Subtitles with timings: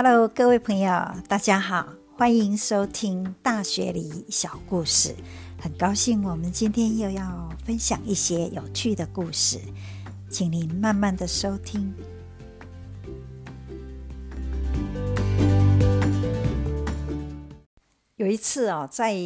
[0.00, 0.92] Hello，各位朋友，
[1.26, 5.08] 大家好，欢迎收听《大学里小故事》。
[5.60, 9.58] 很高兴我们今天又要分享一些有趣的故事，
[10.30, 11.92] 请您慢慢的收听。
[18.14, 19.16] 有一次啊，在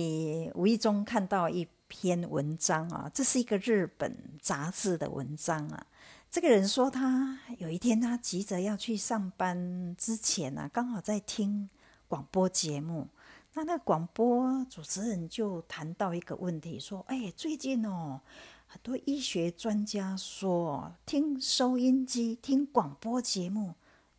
[0.54, 5.86] 无意中看到一篇文章啊，这是一个日本杂志的文章啊。
[6.32, 11.68] 这个人说，他有一天他急着要去上班之前呢，刚好在听
[12.08, 13.06] 广播节目。
[13.52, 18.18] 那那广播主持人就谈到一个问题，说：“哎，最近哦，
[18.66, 23.74] 很多医学专家说，听收音机、听广播节目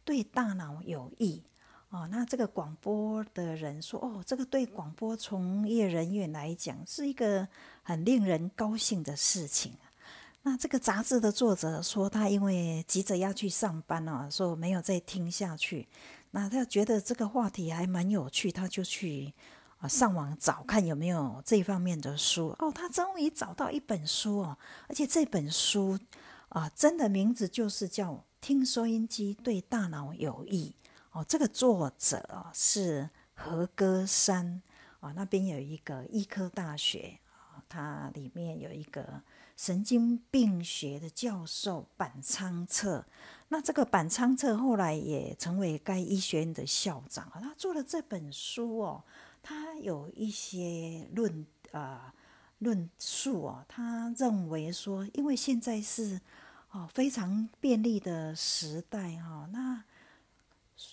[0.06, 1.42] 对大脑有益
[1.90, 2.08] 哦。
[2.12, 7.48] 那这个广播的人说：哦，这个对广播从业人员来讲是一个
[7.82, 9.74] 很令人高兴的事情。”
[10.46, 15.88] 那这个杂志的作者说，他因为急着要去上班哦，说没有再听下去。
[16.32, 19.34] 那他觉得这个话题还蛮有趣，他就去
[19.78, 22.54] 啊上网找看有没有这方面的书。
[22.60, 24.58] 哦，他终于找到一本书哦，
[24.90, 25.98] 而且这本书
[26.50, 30.76] 啊，真的名字就是叫《听收音机对大脑有益》
[31.18, 31.24] 哦。
[31.24, 34.62] 这个作者是何歌山
[35.00, 37.20] 啊，那边有一个医科大学，
[37.74, 39.22] 它里面有一个。
[39.56, 43.06] 神经病学的教授板仓彻，
[43.50, 49.04] 那这个板仓彻后来也成为该医学院的校长他做了这本书哦，
[49.44, 52.12] 他有一些论啊
[52.58, 56.20] 论述哦，他认为说，因为现在是
[56.72, 59.84] 哦非常便利的时代哈，那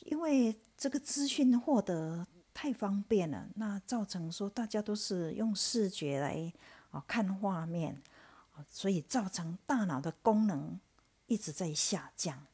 [0.05, 6.52] 因为这个资讯获得太方便了，那造成说大家都是用视觉来
[6.90, 8.02] 啊看画面。
[8.68, 10.78] 所以造成大脑的功能
[11.28, 12.46] 一直在下降，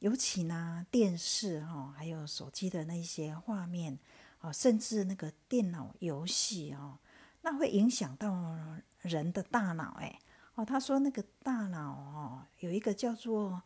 [0.00, 3.96] 尤其呢电视哈，还有手机的那些画面
[4.40, 6.98] 啊，甚至那个电脑游戏哦，
[7.42, 8.56] 那会影响到
[9.02, 10.18] 人的大脑哎
[10.56, 10.64] 哦。
[10.64, 13.62] 他说那个大脑哦，有一个叫做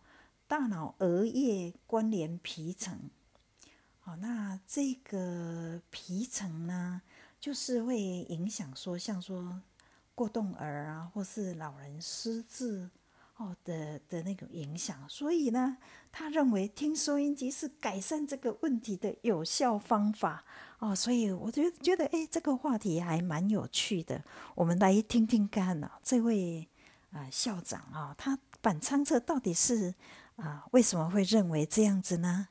[0.46, 3.08] 大脑额叶关联皮层，
[4.08, 7.02] 哦，那这个皮层呢，
[7.38, 9.60] 就是会影响说像说。
[10.14, 12.90] 过动儿啊，或是老人失智
[13.36, 15.76] 哦的的那种影响，所以呢，
[16.10, 20.44] 他认为听收音机是改善这个问题的有效方法
[20.80, 24.24] 哦，所以我觉觉得，哎，这个话题还蛮有趣的，
[24.56, 26.66] 我们来听听看呢，这位
[27.12, 29.94] 啊校长啊，他板仓彻到底是
[30.34, 32.48] 啊为什么会认为这样子呢？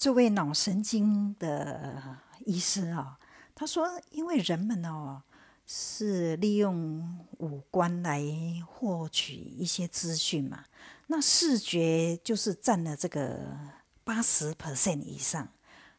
[0.00, 2.16] 这位脑神经的
[2.46, 3.18] 医师啊，
[3.54, 5.22] 他说：“因为人们哦
[5.66, 8.24] 是利用五官来
[8.66, 10.64] 获取一些资讯嘛，
[11.08, 13.54] 那视觉就是占了这个
[14.02, 15.46] 八十 percent 以上，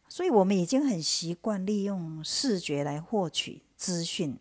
[0.10, 4.36] 所以我们已经很习惯利用视觉来获取资讯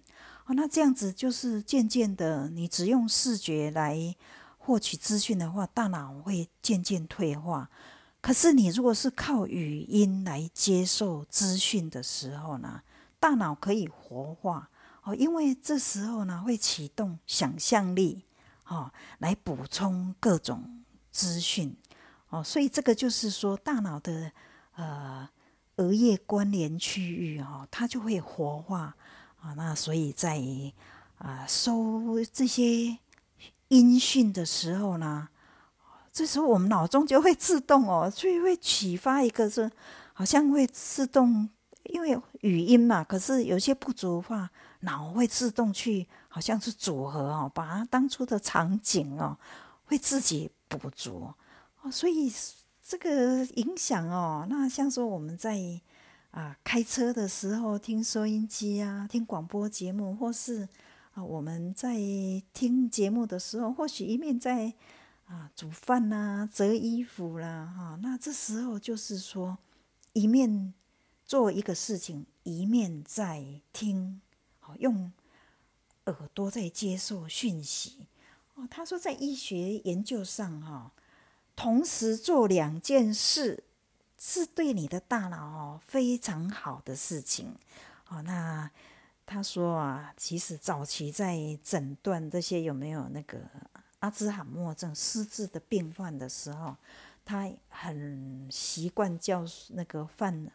[0.46, 0.54] 哦。
[0.54, 4.16] 那这样子就是渐渐的，你只用视觉来
[4.56, 7.68] 获取资讯的话，大脑会渐渐退化。”
[8.22, 12.82] 可是，你如果是靠语音来接受资讯的时候呢，
[13.18, 14.68] 大脑可以活化
[15.02, 18.22] 哦，因为这时候呢会启动想象力
[18.66, 21.74] 哦，来补充各种资讯
[22.28, 24.30] 哦，所以这个就是说，大脑的
[24.74, 25.26] 呃
[25.76, 28.94] 额叶关联区域哦，它就会活化
[29.40, 29.54] 啊。
[29.54, 30.38] 那所以在
[31.16, 32.98] 啊收这些
[33.68, 35.30] 音讯的时候呢。
[36.20, 39.70] 这时候我们脑中就会自动哦， 所以会启发一个是，
[40.12, 41.48] 好像会自动，
[41.84, 49.34] 因为语音嘛，可是有些不足的话，脑会自动去，好像是组合哦，把它当初的场景哦，
[49.86, 51.32] 会自己补足
[51.80, 52.30] 哦，所以
[52.86, 55.58] 这个影响哦，那像说我们在
[56.32, 60.68] 啊开车的时候听收音机啊，听广播节目，或是
[61.14, 61.96] 啊我们在
[62.52, 64.74] 听节目的时候，或许一面在。
[65.30, 69.58] 啊，煮饭呐，折衣服啦，哈，那这时候就是说，
[70.12, 70.74] 一面
[71.24, 74.20] 做一个事情，一面在听，
[74.58, 75.12] 好用
[76.06, 78.08] 耳朵在接受讯息。
[78.56, 80.90] 哦，他说在医学研究上，哈，
[81.54, 83.62] 同时做两件事
[84.18, 87.54] 是对你的大脑哦非常好的事情。
[88.08, 88.68] 哦，那
[89.24, 93.38] 他说啊，其实早期在诊断这些有没有那个。
[94.00, 96.76] 阿兹海默症失智的病患的时候，
[97.24, 100.50] 他很习惯叫那个犯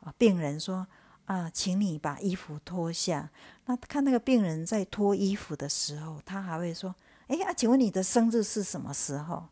[0.00, 0.86] 啊病人说
[1.26, 3.30] 啊，请你把衣服脱下。
[3.66, 6.94] 那看那个病人在脱衣服的时候，他还会说
[7.28, 9.48] ：“哎啊，请问你的生日是什么时候？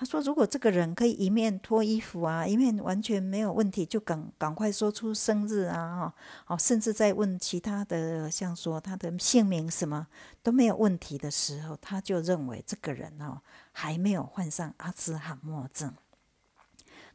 [0.00, 6.10] 他说：“如果这个人可以一面脱衣服啊，一面完全没有问题，就赶赶快说出生日啊，
[6.46, 10.06] 哦，甚至在问其他的，像说他的姓名什么
[10.42, 13.42] 都没有问题的时候，他就认为这个人哦
[13.72, 15.92] 还没有患上阿兹海默症。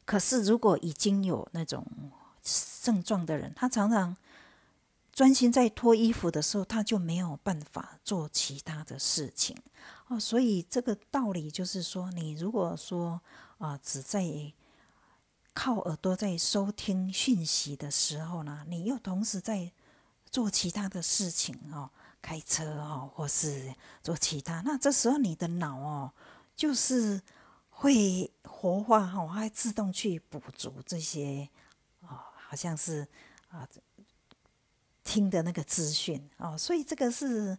[0.05, 1.83] 可是如果已经有那种
[2.83, 4.15] 症状的人，他常常
[5.15, 9.55] 专心在脱衣服的时候，他就没有办法做其他的事情。”
[10.07, 13.21] 哦，所以这个道理就是说，你如果说
[13.57, 14.53] 啊，只在
[15.53, 19.71] 靠耳朵在收听讯息的时候呢，你又同时在
[20.29, 21.89] 做其他的事情哦，
[22.21, 23.73] 开车哦，或是
[24.03, 26.11] 做其他，那这时候你的脑哦，
[26.57, 27.21] 就是
[27.69, 31.47] 会活化哈，会自动去补足这些
[32.01, 33.07] 啊，好像是
[33.47, 33.65] 啊
[35.15, 37.57] 听的那个资讯哦，所以这个是。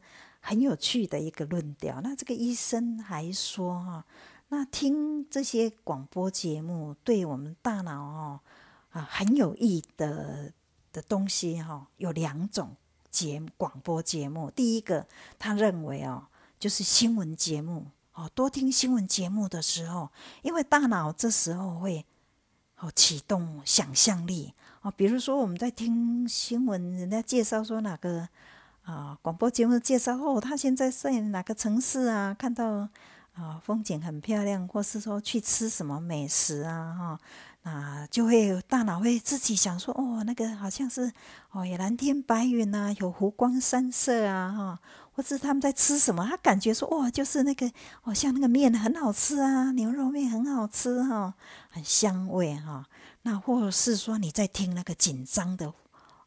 [0.48, 2.00] 很有趣的一个论调。
[2.02, 4.04] 那这个医生还说哈，
[4.50, 8.40] 那听这些广播节目对我们大脑哦
[8.90, 10.52] 啊很有益的
[10.92, 12.76] 的东西哈，有两种
[13.10, 14.48] 节目广播节目。
[14.52, 15.04] 第一个，
[15.36, 16.28] 他认为哦，
[16.60, 20.10] 就是新闻节目哦，多听新闻节目的时候，
[20.42, 22.06] 因为大脑这时候会
[22.80, 24.52] 哦启动想象力
[24.82, 28.28] 哦，比如说我们在听新闻，人家介绍说哪个。
[28.86, 32.32] 啊，广播节目介绍哦，他现在在哪个城市啊？
[32.38, 32.88] 看到
[33.34, 36.94] 啊，风景很漂亮，或是说去吃什么美食啊？
[36.96, 37.20] 哈，
[37.64, 41.12] 那就会大脑会自己想说，哦，那个好像是
[41.50, 44.80] 哦，有蓝天白云呐，有湖光山色啊，哈，
[45.16, 46.24] 或是他们在吃什么？
[46.24, 47.68] 他感觉说，哇，就是那个
[48.04, 51.34] 哦，像那个面很好吃啊，牛肉面很好吃哈，
[51.70, 52.86] 很香味哈。
[53.22, 55.72] 那或者是说你在听那个紧张的。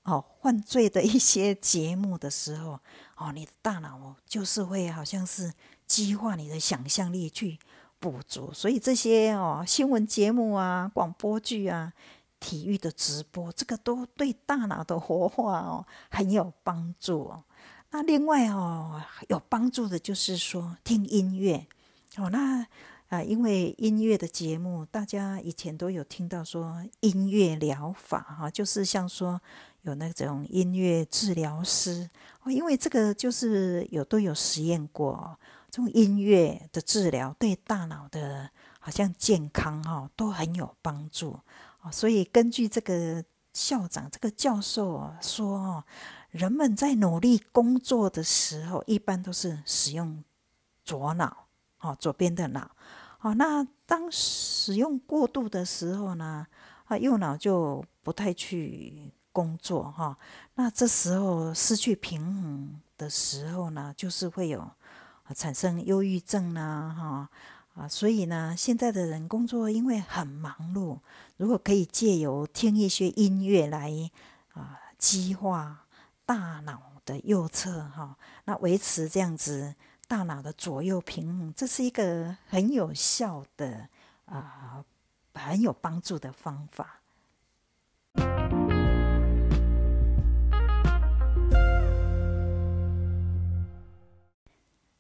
[0.04, 2.80] 哦，犯罪的一些节目的时候，
[3.16, 5.54] 哦，你的大脑哦，就是会好像是
[5.86, 7.60] 激化你的想象力去
[8.00, 11.94] 补足，所以这些哦，新闻节目啊、广播剧啊、
[12.40, 17.44] 体育的直播，这个都对大脑的活化哦很有帮助哦。
[17.92, 21.66] 那另外哦，有帮助的就是说听音乐
[22.18, 22.66] 哦，那
[23.08, 29.42] 啊，因为音乐的节目，大家以前都有听到说音乐疗法哈，就是像说。
[29.84, 32.10] 有那种音乐治疗师
[32.44, 35.40] 哦，因为这个就是有都有实验过，
[35.72, 38.50] 这种音乐的治疗对大脑的
[38.82, 41.40] 好像健康哈都很有帮助
[41.82, 45.84] 哦，所以根据这个校长这个教授说哦，
[46.32, 50.24] 人们在努力工作的时候，一般都是使用
[50.84, 51.48] 左脑
[51.80, 52.72] 哦，左边的脑
[53.22, 56.48] 哦，那当使用过度的时候呢，
[56.86, 59.12] 啊，右脑就不太去。
[59.32, 60.18] 工作哈，
[60.56, 64.70] 那这时候失去平衡的时候呢，就是会有
[65.36, 67.30] 产生忧郁症啦哈
[67.76, 70.98] 啊，所以呢，现在的人工作因为很忙碌，
[71.38, 74.10] 如果可以借由听一些音乐来
[74.54, 75.86] 啊激化
[76.30, 78.16] 大脑的右侧哈，
[78.46, 79.74] 那维持这样子
[80.08, 83.90] 大脑的左右平衡，这是一个很有效的
[84.26, 84.86] 啊
[85.34, 87.02] 很有帮助的方法。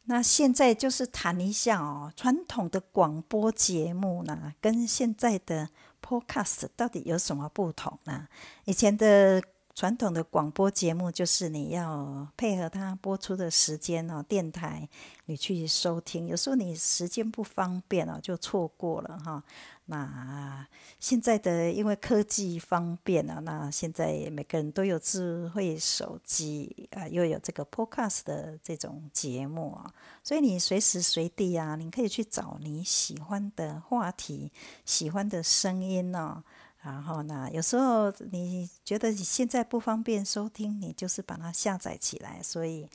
[0.06, 5.70] 那现在就是谈一下哦，传统的广播节目呢，跟现在的
[6.02, 8.28] Podcast 到底有什么不同呢？
[8.66, 9.44] 以前的
[9.80, 14.90] 传统的广播节目就是你要配合它播出的时间哦，电台
[15.24, 19.42] 你去收听，有时候你时间不方便哦，就错过了哈。
[19.86, 20.68] 那
[21.00, 29.90] 现在的因为科技方便啊，那现在每个人都有智慧手机啊，又有这个 Podcast 的这种节目啊，
[30.22, 34.52] 所以你随时随地啊，你可以去找你喜欢的话题、
[34.84, 36.44] 喜欢的声音哦。
[36.82, 42.90] 然后呢，有时候你觉得你现在不方便收听，你就是把它下载起来，所以。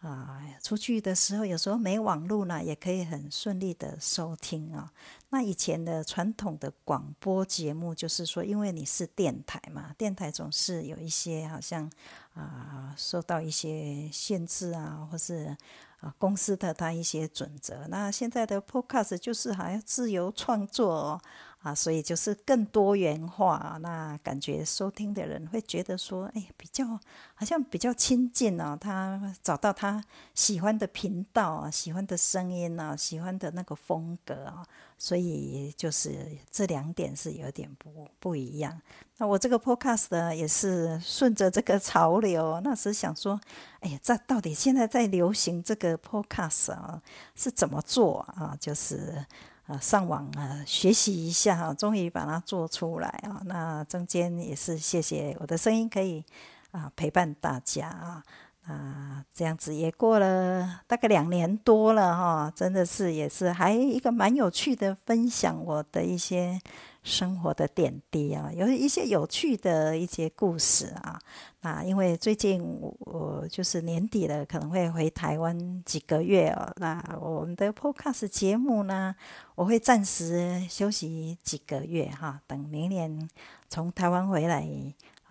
[0.00, 4.90] 啊，出去的时候有时候没网络呢，也可以很顺利的收听啊。
[5.28, 11.90] 那以前的传统的广播节目，就是说，因为你是电台嘛，电台总是有一些好像
[12.32, 15.54] 啊，受到一些限制啊，或是
[16.00, 17.86] 啊公司的他一些准则。
[17.88, 21.20] 那现在的 Podcast 就是好像自由创作哦，
[21.60, 23.78] 啊，所以就是更多元化。
[23.80, 26.86] 那感觉收听的人会觉得说，哎，比较
[27.34, 28.76] 好像比较亲近哦。
[28.80, 30.02] 他找到他
[30.34, 34.66] 喜欢的频道啊，喜欢的声音啊，喜欢的那个风格啊。
[35.02, 38.78] 所以就是这两点是有点不不一样。
[39.16, 42.60] 那我这个 podcast 呢，也是顺着这个潮流。
[42.62, 43.40] 那时想说，
[43.80, 47.00] 哎呀，这到底现在在流行这个 podcast 啊，
[47.34, 48.56] 是怎么做啊？
[48.60, 49.24] 就是
[49.66, 53.40] 啊上网啊学习一下哈，终于把它做出来啊。
[53.44, 56.24] 那中间也是谢谢我的声音可以
[56.72, 58.22] 啊陪伴大家啊。
[58.66, 66.60] 啊，这样子也过了大概两年多了哈，真的是也是还一个蛮有趣的分享我的一些
[67.02, 71.20] 生活的点滴啊，有一些有趣的一些故事啊。
[71.62, 72.62] 那因为最近
[73.00, 76.72] 我就是年底了，可能会回台湾几个月哦。
[76.76, 79.14] 那我们的 Podcast 节目呢，
[79.54, 83.28] 我会暂时休息几个月哈，等明年
[83.68, 84.66] 从台湾回来。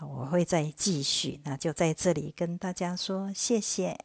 [0.01, 3.97] 我会再继续，那就在这里跟大家说谢谢。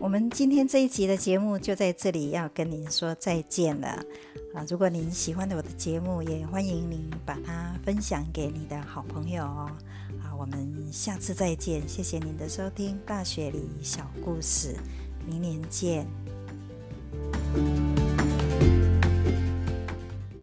[0.00, 3.88] 我们今天这一集的节目就在这里要跟您说再见了
[4.54, 4.64] 啊！
[4.66, 9.70] 如果您喜欢我的节目，也欢迎您把它分享给你的好朋友哦。
[10.22, 14.74] 啊，我们下次再见，谢谢您的收听《大学里小故事》，
[15.30, 16.06] 明年见。